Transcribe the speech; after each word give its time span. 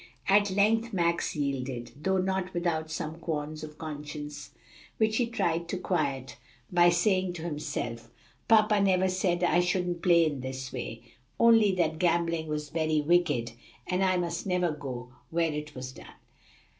At 0.27 0.49
length 0.49 0.93
Max 0.93 1.35
yielded, 1.35 1.91
though 1.95 2.17
not 2.17 2.55
without 2.55 2.89
some 2.89 3.19
qualms 3.19 3.63
of 3.63 3.77
conscience 3.77 4.49
which 4.97 5.17
he 5.17 5.27
tried 5.27 5.67
to 5.67 5.77
quiet 5.77 6.37
by 6.71 6.89
saying 6.89 7.33
to 7.33 7.43
himself, 7.43 8.09
"Papa 8.47 8.81
never 8.81 9.07
said 9.07 9.43
I 9.43 9.59
shouldn't 9.59 10.01
play 10.01 10.25
in 10.25 10.41
this 10.41 10.73
way; 10.73 11.03
only 11.39 11.71
that 11.73 11.99
gambling 11.99 12.47
was 12.47 12.69
very 12.71 12.99
wicked, 12.99 13.51
and 13.85 14.03
I 14.03 14.17
must 14.17 14.47
never 14.47 14.71
go 14.71 15.11
where 15.29 15.53
it 15.53 15.75
was 15.75 15.91
done." 15.91 16.07